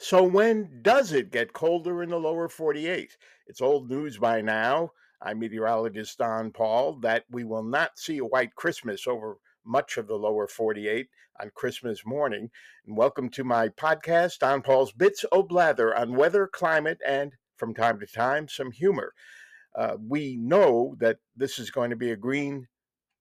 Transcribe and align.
So, 0.00 0.24
when 0.24 0.82
does 0.82 1.12
it 1.12 1.30
get 1.30 1.52
colder 1.52 2.02
in 2.02 2.10
the 2.10 2.18
lower 2.18 2.48
48? 2.48 3.16
It's 3.46 3.60
old 3.60 3.88
news 3.88 4.18
by 4.18 4.40
now. 4.40 4.90
I'm 5.22 5.38
meteorologist 5.38 6.18
Don 6.18 6.50
Paul 6.50 6.98
that 7.00 7.24
we 7.30 7.44
will 7.44 7.62
not 7.62 7.96
see 7.96 8.18
a 8.18 8.24
white 8.24 8.56
Christmas 8.56 9.06
over 9.06 9.38
much 9.64 9.96
of 9.96 10.08
the 10.08 10.16
lower 10.16 10.48
48 10.48 11.06
on 11.40 11.52
Christmas 11.54 12.04
morning. 12.04 12.50
And 12.86 12.96
welcome 12.96 13.30
to 13.30 13.44
my 13.44 13.68
podcast, 13.68 14.40
Don 14.40 14.62
Paul's 14.62 14.92
Bits 14.92 15.24
o' 15.30 15.44
Blather 15.44 15.96
on 15.96 16.16
weather, 16.16 16.48
climate, 16.48 16.98
and 17.06 17.32
from 17.56 17.72
time 17.72 18.00
to 18.00 18.06
time, 18.06 18.48
some 18.48 18.72
humor. 18.72 19.12
Uh, 19.76 19.96
we 20.04 20.36
know 20.36 20.96
that 20.98 21.18
this 21.36 21.60
is 21.60 21.70
going 21.70 21.90
to 21.90 21.96
be 21.96 22.10
a 22.10 22.16
green 22.16 22.66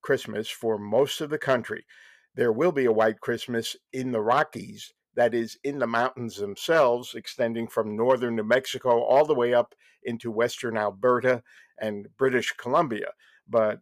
Christmas 0.02 0.50
for 0.50 0.80
most 0.80 1.22
of 1.22 1.30
the 1.30 1.38
country. 1.38 1.86
There 2.34 2.52
will 2.52 2.72
be 2.72 2.86
a 2.86 2.92
white 2.92 3.20
Christmas 3.20 3.76
in 3.94 4.12
the 4.12 4.22
Rockies 4.22 4.92
that 5.16 5.34
is 5.34 5.58
in 5.64 5.80
the 5.80 5.88
mountains 5.88 6.38
themselves, 6.38 7.16
extending 7.16 7.68
from 7.68 7.96
northern 7.96 8.36
New 8.36 8.44
Mexico 8.44 9.02
all 9.02 9.26
the 9.26 9.36
way 9.36 9.54
up 9.54 9.76
into 10.04 10.32
western 10.32 10.78
Alberta 10.78 11.44
and 11.80 12.08
British 12.18 12.52
Columbia. 12.54 13.12
But 13.48 13.80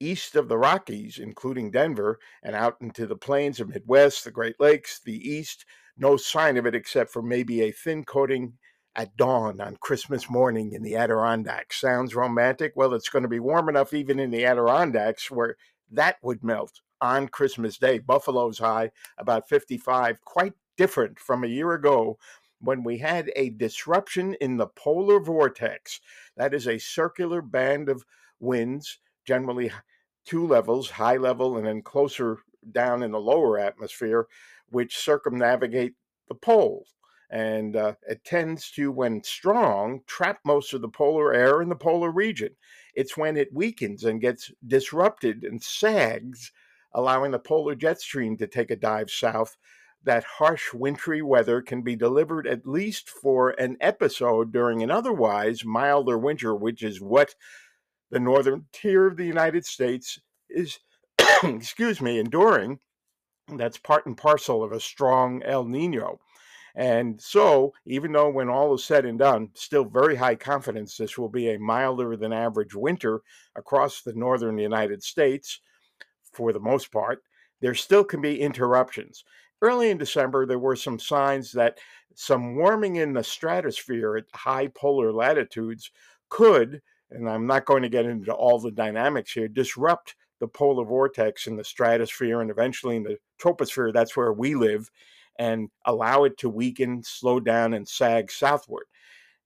east 0.00 0.34
of 0.36 0.48
the 0.48 0.58
Rockies, 0.58 1.18
including 1.18 1.70
Denver, 1.70 2.18
and 2.42 2.56
out 2.56 2.76
into 2.80 3.06
the 3.06 3.16
plains 3.16 3.60
of 3.60 3.68
Midwest, 3.68 4.24
the 4.24 4.30
Great 4.30 4.58
Lakes, 4.58 5.00
the 5.04 5.16
east, 5.16 5.64
no 5.96 6.16
sign 6.16 6.56
of 6.56 6.66
it 6.66 6.74
except 6.74 7.12
for 7.12 7.22
maybe 7.22 7.62
a 7.62 7.70
thin 7.70 8.04
coating 8.04 8.54
at 8.94 9.16
dawn 9.16 9.60
on 9.60 9.76
Christmas 9.80 10.28
morning 10.28 10.72
in 10.72 10.82
the 10.82 10.96
Adirondacks. 10.96 11.80
Sounds 11.80 12.14
romantic? 12.14 12.72
Well, 12.74 12.94
it's 12.94 13.08
going 13.08 13.22
to 13.22 13.28
be 13.28 13.40
warm 13.40 13.68
enough 13.68 13.94
even 13.94 14.18
in 14.18 14.30
the 14.30 14.44
Adirondacks 14.44 15.30
where 15.30 15.56
that 15.90 16.16
would 16.22 16.42
melt 16.42 16.80
on 17.00 17.28
Christmas 17.28 17.78
Day. 17.78 17.98
Buffalo's 17.98 18.58
high 18.58 18.90
about 19.18 19.48
55, 19.48 20.20
quite 20.24 20.54
different 20.76 21.18
from 21.18 21.44
a 21.44 21.48
year 21.48 21.72
ago 21.72 22.18
when 22.60 22.84
we 22.84 22.98
had 22.98 23.30
a 23.34 23.50
disruption 23.50 24.34
in 24.40 24.56
the 24.56 24.68
polar 24.68 25.20
vortex. 25.20 26.00
That 26.36 26.54
is 26.54 26.68
a 26.68 26.78
circular 26.78 27.42
band 27.42 27.88
of 27.88 28.04
winds, 28.40 28.98
generally 29.26 29.72
two 30.24 30.46
levels, 30.46 30.90
high 30.90 31.16
level 31.16 31.56
and 31.56 31.66
then 31.66 31.82
closer 31.82 32.38
down 32.70 33.02
in 33.02 33.10
the 33.10 33.20
lower 33.20 33.58
atmosphere, 33.58 34.26
which 34.70 34.96
circumnavigate 34.96 35.94
the 36.28 36.34
pole. 36.34 36.86
And 37.30 37.76
uh, 37.76 37.94
it 38.08 38.24
tends 38.24 38.70
to, 38.72 38.92
when 38.92 39.24
strong, 39.24 40.02
trap 40.06 40.38
most 40.44 40.74
of 40.74 40.82
the 40.82 40.88
polar 40.88 41.32
air 41.32 41.62
in 41.62 41.68
the 41.70 41.74
polar 41.74 42.10
region. 42.10 42.50
It's 42.94 43.16
when 43.16 43.36
it 43.38 43.52
weakens 43.52 44.04
and 44.04 44.20
gets 44.20 44.52
disrupted 44.66 45.42
and 45.44 45.62
sags, 45.62 46.52
allowing 46.92 47.32
the 47.32 47.38
polar 47.38 47.74
jet 47.74 48.00
stream 48.00 48.36
to 48.36 48.46
take 48.46 48.70
a 48.70 48.76
dive 48.76 49.10
south 49.10 49.56
that 50.04 50.24
harsh 50.24 50.72
wintry 50.72 51.22
weather 51.22 51.62
can 51.62 51.82
be 51.82 51.96
delivered 51.96 52.46
at 52.46 52.66
least 52.66 53.08
for 53.08 53.50
an 53.50 53.76
episode 53.80 54.52
during 54.52 54.82
an 54.82 54.90
otherwise 54.90 55.64
milder 55.64 56.18
winter, 56.18 56.54
which 56.54 56.82
is 56.82 57.00
what 57.00 57.34
the 58.10 58.20
northern 58.20 58.66
tier 58.72 59.06
of 59.06 59.16
the 59.16 59.26
United 59.26 59.64
States 59.64 60.20
is, 60.48 60.78
excuse 61.42 62.00
me, 62.00 62.18
enduring. 62.18 62.78
That's 63.48 63.78
part 63.78 64.06
and 64.06 64.16
parcel 64.16 64.62
of 64.62 64.72
a 64.72 64.80
strong 64.80 65.42
El 65.42 65.64
Nino. 65.64 66.20
And 66.74 67.20
so, 67.20 67.74
even 67.84 68.12
though 68.12 68.30
when 68.30 68.48
all 68.48 68.74
is 68.74 68.84
said 68.84 69.04
and 69.04 69.18
done, 69.18 69.50
still 69.54 69.84
very 69.84 70.16
high 70.16 70.36
confidence 70.36 70.96
this 70.96 71.18
will 71.18 71.28
be 71.28 71.50
a 71.50 71.58
milder 71.58 72.16
than 72.16 72.32
average 72.32 72.74
winter 72.74 73.20
across 73.54 74.00
the 74.00 74.14
northern 74.14 74.56
United 74.58 75.02
States 75.02 75.60
for 76.32 76.52
the 76.52 76.60
most 76.60 76.90
part, 76.90 77.22
there 77.60 77.74
still 77.74 78.04
can 78.04 78.22
be 78.22 78.40
interruptions 78.40 79.22
early 79.62 79.90
in 79.90 79.96
December, 79.96 80.44
there 80.44 80.58
were 80.58 80.76
some 80.76 80.98
signs 80.98 81.52
that 81.52 81.78
some 82.14 82.56
warming 82.56 82.96
in 82.96 83.14
the 83.14 83.24
stratosphere 83.24 84.16
at 84.16 84.24
high 84.34 84.66
polar 84.68 85.12
latitudes 85.12 85.90
could, 86.28 86.82
and 87.10 87.28
I'm 87.28 87.46
not 87.46 87.64
going 87.64 87.82
to 87.82 87.88
get 87.88 88.04
into 88.04 88.32
all 88.32 88.58
the 88.58 88.70
dynamics 88.70 89.32
here, 89.32 89.48
disrupt 89.48 90.14
the 90.40 90.48
polar 90.48 90.84
vortex 90.84 91.46
in 91.46 91.56
the 91.56 91.64
stratosphere 91.64 92.40
and 92.40 92.50
eventually 92.50 92.96
in 92.96 93.04
the 93.04 93.16
troposphere. 93.40 93.92
That's 93.92 94.16
where 94.16 94.32
we 94.32 94.54
live, 94.54 94.90
and 95.38 95.70
allow 95.86 96.24
it 96.24 96.36
to 96.38 96.48
weaken, 96.48 97.02
slow 97.02 97.40
down, 97.40 97.74
and 97.74 97.88
sag 97.88 98.30
southward. 98.30 98.84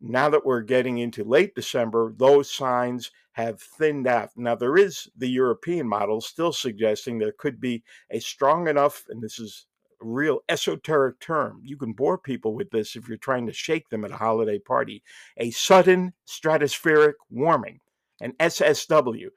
Now 0.01 0.29
that 0.31 0.45
we're 0.45 0.63
getting 0.63 0.99
into 0.99 1.25
late 1.25 1.55
December, 1.55 2.13
those 2.17 2.53
signs 2.53 3.11
have 3.33 3.61
thinned 3.61 4.07
out. 4.07 4.31
Now, 4.37 4.55
there 4.55 4.77
is 4.77 5.09
the 5.17 5.29
European 5.29 5.87
model 5.87 6.21
still 6.21 6.53
suggesting 6.53 7.19
there 7.19 7.35
could 7.39 7.61
be 7.61 7.83
a 8.11 8.19
strong 8.19 8.69
enough, 8.69 9.05
and 9.09 9.23
this 9.23 9.39
is 9.39 9.67
real 10.01 10.41
esoteric 10.49 11.21
term. 11.21 11.61
You 11.65 11.77
can 11.77 11.93
bore 11.93 12.19
people 12.19 12.55
with 12.55 12.71
this 12.71 12.97
if 12.97 13.09
you're 13.09 13.17
trying 13.17 13.47
to 13.47 13.53
shake 13.53 13.89
them 13.89 14.05
at 14.05 14.11
a 14.11 14.17
holiday 14.17 14.59
party. 14.59 15.03
A 15.37 15.51
sudden 15.51 16.13
stratospheric 16.27 17.15
warming, 17.31 17.81
an 18.21 18.33
SSW. 18.41 19.29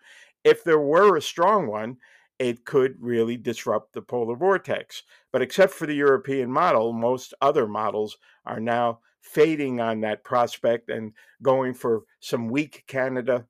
If 0.43 0.63
there 0.63 0.79
were 0.79 1.17
a 1.17 1.21
strong 1.21 1.67
one, 1.67 1.97
it 2.39 2.65
could 2.65 2.95
really 2.99 3.35
disrupt 3.35 3.93
the 3.93 4.01
polar 4.01 4.35
vortex. 4.35 5.03
But 5.31 5.41
except 5.41 5.73
for 5.73 5.85
the 5.85 5.95
European 5.95 6.51
model, 6.51 6.93
most 6.93 7.33
other 7.41 7.67
models 7.67 8.17
are 8.45 8.61
now 8.61 8.99
fading 9.21 9.81
on 9.81 10.01
that 10.01 10.23
prospect 10.23 10.89
and 10.89 11.13
going 11.41 11.73
for 11.73 12.03
some 12.21 12.47
weak 12.47 12.85
Canada 12.87 13.45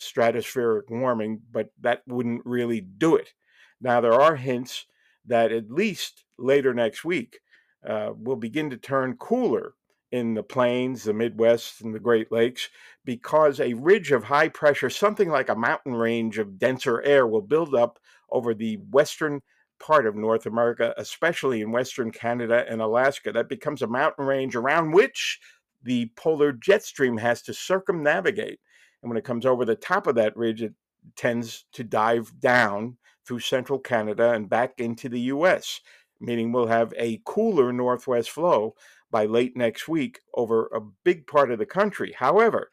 stratospheric 0.00 0.90
warming, 0.90 1.40
but 1.52 1.70
that 1.80 2.02
wouldn't 2.06 2.44
really 2.44 2.80
do 2.80 3.16
it. 3.16 3.32
Now, 3.80 4.00
there 4.00 4.20
are 4.20 4.36
hints 4.36 4.86
that 5.26 5.52
at 5.52 5.70
least 5.70 6.24
later 6.38 6.74
next 6.74 7.04
week 7.04 7.40
uh, 7.86 8.12
will 8.16 8.36
begin 8.36 8.70
to 8.70 8.76
turn 8.76 9.16
cooler 9.16 9.74
in 10.12 10.34
the 10.34 10.42
plains, 10.42 11.02
the 11.02 11.12
Midwest, 11.12 11.80
and 11.80 11.94
the 11.94 12.00
Great 12.00 12.30
Lakes 12.30 12.68
because 13.04 13.58
a 13.58 13.74
ridge 13.74 14.12
of 14.12 14.24
high 14.24 14.48
pressure, 14.48 14.88
something 14.88 15.28
like 15.28 15.48
a 15.48 15.56
mountain 15.56 15.94
range 15.94 16.38
of 16.38 16.58
denser 16.58 17.02
air, 17.02 17.26
will 17.26 17.42
build 17.42 17.74
up 17.74 17.98
over 18.30 18.54
the 18.54 18.76
western 18.90 19.40
part 19.80 20.06
of 20.06 20.14
North 20.14 20.46
America, 20.46 20.94
especially 20.96 21.62
in 21.62 21.72
western 21.72 22.10
Canada 22.10 22.64
and 22.68 22.80
Alaska. 22.80 23.32
That 23.32 23.48
becomes 23.48 23.82
a 23.82 23.86
mountain 23.86 24.24
range 24.24 24.54
around 24.54 24.92
which 24.92 25.40
the 25.82 26.10
polar 26.16 26.52
jet 26.52 26.84
stream 26.84 27.18
has 27.18 27.42
to 27.42 27.52
circumnavigate. 27.52 28.60
And 29.02 29.10
when 29.10 29.18
it 29.18 29.24
comes 29.24 29.44
over 29.44 29.64
the 29.64 29.74
top 29.74 30.06
of 30.06 30.14
that 30.14 30.36
ridge, 30.36 30.62
it 30.62 30.74
tends 31.16 31.64
to 31.72 31.84
dive 31.84 32.32
down 32.40 32.96
through 33.26 33.40
central 33.40 33.78
Canada 33.78 34.32
and 34.32 34.48
back 34.48 34.74
into 34.78 35.08
the 35.08 35.20
US, 35.20 35.80
meaning 36.20 36.52
we'll 36.52 36.66
have 36.66 36.92
a 36.96 37.20
cooler 37.24 37.72
northwest 37.72 38.30
flow 38.30 38.74
by 39.10 39.26
late 39.26 39.56
next 39.56 39.88
week 39.88 40.20
over 40.34 40.66
a 40.66 40.80
big 41.04 41.26
part 41.26 41.50
of 41.50 41.58
the 41.58 41.66
country. 41.66 42.14
However, 42.16 42.70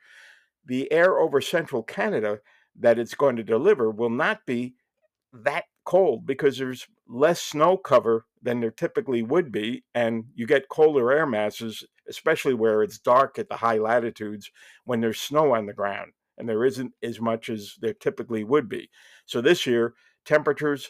the 0.66 0.92
air 0.92 1.20
over 1.20 1.42
central 1.42 1.84
Canada 1.84 2.40
that 2.80 3.00
it's 3.00 3.16
going 3.16 3.36
to 3.36 3.44
deliver 3.44 3.90
will 3.90 4.10
not 4.10 4.46
be 4.46 4.76
that 5.34 5.66
cold 5.86 6.26
because 6.26 6.58
there's 6.58 6.88
less 7.08 7.42
snow 7.42 7.78
cover 7.78 8.26
than 8.42 8.60
there 8.60 8.72
typically 8.72 9.24
would 9.24 9.52
be, 9.52 9.84
and 9.94 10.26
you 10.36 10.46
get 10.46 10.70
colder 10.70 11.12
air 11.12 11.26
masses, 11.26 11.86
especially 12.08 12.54
where 12.54 12.84
it's 12.84 12.98
dark 12.98 13.38
at 13.38 13.50
the 13.50 13.56
high 13.56 13.78
latitudes 13.78 14.52
when 14.86 15.02
there's 15.02 15.20
snow 15.20 15.54
on 15.54 15.66
the 15.66 15.74
ground, 15.74 16.12
and 16.38 16.48
there 16.48 16.66
isn't 16.66 16.94
as 17.04 17.20
much 17.20 17.50
as 17.50 17.76
there 17.82 17.94
typically 17.94 18.44
would 18.44 18.70
be. 18.70 18.90
So 19.26 19.42
this 19.42 19.66
year, 19.66 19.94
temperatures 20.26 20.90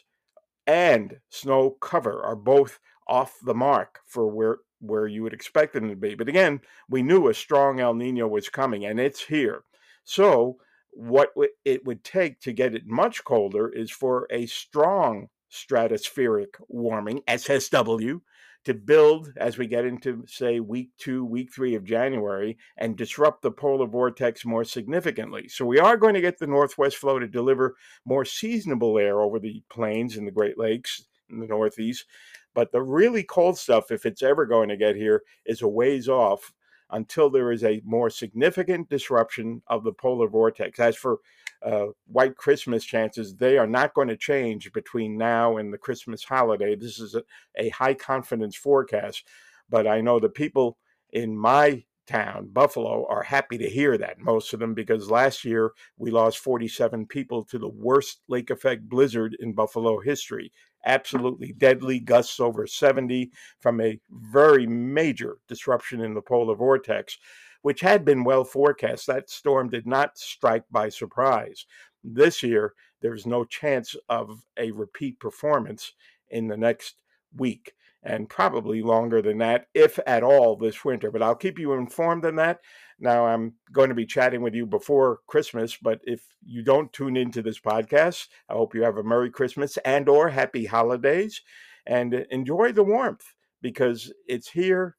and 0.68 1.20
snow 1.30 1.72
cover 1.82 2.22
are 2.24 2.36
both 2.36 2.80
off 3.08 3.38
the 3.44 3.54
mark 3.54 4.00
for 4.06 4.28
where 4.28 4.60
where 4.80 5.06
you 5.06 5.22
would 5.22 5.34
expect 5.34 5.74
them 5.74 5.90
to 5.90 5.96
be. 5.96 6.16
But 6.16 6.28
again, 6.28 6.60
we 6.90 7.04
knew 7.04 7.28
a 7.28 7.34
strong 7.36 7.80
El 7.80 7.94
Nino 7.94 8.28
was 8.28 8.50
coming 8.50 8.86
and 8.86 9.00
it's 9.00 9.24
here. 9.24 9.64
So 10.04 10.58
what 10.92 11.30
it 11.64 11.86
would 11.86 12.04
take 12.04 12.40
to 12.42 12.52
get 12.52 12.74
it 12.74 12.88
much 12.88 13.24
colder 13.24 13.70
is 13.70 13.92
for 13.92 14.28
a 14.32 14.48
strong 14.48 15.28
stratospheric 15.52 16.56
warming, 16.68 17.22
SSW, 17.28 18.22
to 18.66 18.74
build 18.74 19.34
as 19.38 19.58
we 19.58 19.68
get 19.68 19.86
into, 19.86 20.24
say, 20.28 20.60
week 20.60 20.90
two, 20.98 21.26
week 21.26 21.52
three 21.54 21.76
of 21.76 21.84
January 21.84 22.58
and 22.78 22.96
disrupt 22.96 23.42
the 23.42 23.52
polar 23.52 23.88
vortex 23.88 24.46
more 24.46 24.64
significantly. 24.64 25.48
So 25.48 25.66
we 25.66 25.80
are 25.80 25.98
going 25.98 26.14
to 26.14 26.22
get 26.22 26.38
the 26.38 26.48
northwest 26.48 26.98
flow 26.98 27.18
to 27.18 27.28
deliver 27.28 27.76
more 28.06 28.26
seasonable 28.26 29.00
air 29.00 29.22
over 29.22 29.40
the 29.40 29.64
plains 29.70 30.18
and 30.18 30.28
the 30.28 30.32
Great 30.32 30.58
Lakes 30.58 31.06
in 31.30 31.40
the 31.40 31.48
northeast. 31.48 32.06
But 32.54 32.72
the 32.72 32.82
really 32.82 33.24
cold 33.24 33.58
stuff, 33.58 33.92
if 33.92 34.06
it's 34.06 34.22
ever 34.22 34.46
going 34.46 34.70
to 34.70 34.78
get 34.78 34.96
here, 34.96 35.24
is 35.46 35.62
a 35.62 35.68
ways 35.68 36.08
off 36.08 36.54
until 36.92 37.30
there 37.30 37.52
is 37.52 37.64
a 37.64 37.82
more 37.86 38.10
significant 38.10 38.90
disruption 38.90 39.62
of 39.68 39.84
the 39.84 39.94
polar 39.94 40.28
vortex. 40.28 40.80
As 40.80 40.96
for 40.98 41.20
uh, 41.64 41.88
white 42.08 42.36
Christmas 42.36 42.84
chances, 42.84 43.36
they 43.36 43.58
are 43.58 43.68
not 43.68 43.94
going 43.94 44.08
to 44.08 44.18
change 44.18 44.72
between 44.74 45.18
now 45.18 45.58
and 45.58 45.74
the 45.74 45.78
Christmas 45.78 46.24
holiday. 46.24 46.76
This 46.76 47.00
is 47.00 47.16
a, 47.16 47.24
a 47.58 47.70
high 47.70 47.94
confidence 47.94 48.56
forecast, 48.56 49.28
but 49.70 49.88
I 49.88 50.02
know 50.02 50.20
the 50.20 50.30
people 50.30 50.78
in 51.12 51.38
my 51.38 51.84
town, 52.08 52.50
Buffalo, 52.52 53.06
are 53.10 53.24
happy 53.24 53.58
to 53.58 53.70
hear 53.70 53.98
that, 53.98 54.20
most 54.20 54.54
of 54.54 54.60
them, 54.60 54.74
because 54.74 55.10
last 55.10 55.46
year 55.46 55.72
we 55.98 56.12
lost 56.12 56.40
47 56.40 57.06
people 57.06 57.44
to 57.46 57.58
the 57.58 57.70
worst 57.70 58.22
lake 58.28 58.50
effect 58.50 58.88
blizzard 58.90 59.36
in 59.40 59.54
Buffalo 59.54 60.00
history. 60.00 60.52
Absolutely 60.86 61.54
deadly 61.54 62.00
gusts 62.00 62.40
over 62.40 62.66
70 62.66 63.32
from 63.60 63.80
a 63.82 64.00
very 64.10 64.66
major 64.66 65.38
disruption 65.48 66.02
in 66.02 66.14
the 66.14 66.22
polar 66.22 66.56
vortex, 66.56 67.18
which 67.62 67.82
had 67.82 68.06
been 68.06 68.24
well 68.24 68.44
forecast. 68.44 69.08
That 69.08 69.30
storm 69.30 69.70
did 69.70 69.86
not 69.88 70.18
strike 70.18 70.64
by 70.72 70.90
surprise. 70.90 71.66
This 72.04 72.42
year, 72.42 72.74
there's 73.02 73.26
no 73.26 73.46
chance 73.46 73.96
of 74.10 74.44
a 74.58 74.72
repeat 74.72 75.20
performance 75.20 75.94
in 76.30 76.48
the 76.48 76.58
next 76.58 76.96
week 77.36 77.74
and 78.04 78.30
probably 78.30 78.82
longer 78.82 79.22
than 79.22 79.38
that, 79.38 79.68
if 79.74 80.00
at 80.08 80.24
all, 80.24 80.56
this 80.56 80.84
winter. 80.84 81.12
But 81.12 81.22
I'll 81.22 81.36
keep 81.36 81.60
you 81.60 81.74
informed 81.74 82.26
on 82.26 82.36
that. 82.38 82.60
Now, 83.00 83.28
I'm 83.28 83.54
going 83.72 83.90
to 83.90 83.96
be 83.96 84.06
chatting 84.06 84.42
with 84.42 84.56
you 84.56 84.66
before 84.66 85.20
Christmas, 85.28 85.78
but 85.78 86.02
if 86.04 86.24
you 86.44 86.64
don't 86.64 86.92
tune 86.94 87.16
into 87.16 87.42
this 87.42 87.60
podcast, 87.60 88.28
I 88.50 88.54
hope 88.54 88.74
you 88.74 88.84
have 88.84 88.98
a 88.98 89.04
Merry 89.04 89.30
Christmas 89.30 89.78
and 89.86 90.10
or 90.10 90.30
Happy 90.30 90.66
Holidays 90.66 91.42
and 91.86 92.14
enjoy 92.32 92.72
the 92.72 92.84
warmth 92.84 93.26
because 93.62 94.12
it's 94.28 94.50
here 94.50 94.98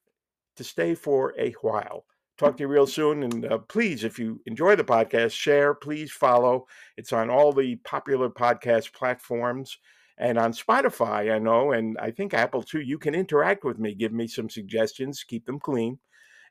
to 0.56 0.64
stay 0.64 0.94
for 0.94 1.35
a 1.38 1.53
while. 1.61 2.05
Talk 2.42 2.56
to 2.56 2.64
you 2.64 2.68
real 2.68 2.88
soon. 2.88 3.22
And 3.22 3.44
uh, 3.44 3.58
please, 3.58 4.02
if 4.02 4.18
you 4.18 4.40
enjoy 4.46 4.74
the 4.74 4.82
podcast, 4.82 5.30
share, 5.30 5.74
please 5.74 6.10
follow. 6.10 6.66
It's 6.96 7.12
on 7.12 7.30
all 7.30 7.52
the 7.52 7.76
popular 7.84 8.28
podcast 8.28 8.92
platforms 8.92 9.78
and 10.18 10.36
on 10.36 10.52
Spotify, 10.52 11.32
I 11.32 11.38
know, 11.38 11.70
and 11.70 11.96
I 11.98 12.10
think 12.10 12.34
Apple 12.34 12.64
too, 12.64 12.80
you 12.80 12.98
can 12.98 13.14
interact 13.14 13.62
with 13.62 13.78
me, 13.78 13.94
give 13.94 14.12
me 14.12 14.26
some 14.26 14.50
suggestions, 14.50 15.22
keep 15.22 15.46
them 15.46 15.60
clean, 15.60 16.00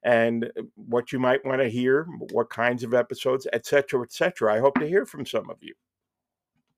and 0.03 0.45
uh, 0.45 0.61
what 0.75 1.11
you 1.11 1.19
might 1.19 1.43
want 1.45 1.59
to 1.59 1.69
hear, 1.69 2.07
what 2.31 2.49
kinds 2.49 2.83
of 2.85 2.93
episodes, 2.93 3.45
etc., 3.51 4.01
etc. 4.01 4.53
I 4.53 4.59
hope 4.59 4.79
to 4.79 4.87
hear 4.87 5.05
from 5.05 5.25
some 5.25 5.49
of 5.49 5.57
you. 5.59 5.73